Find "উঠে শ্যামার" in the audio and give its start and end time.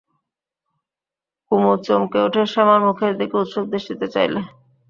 2.27-2.81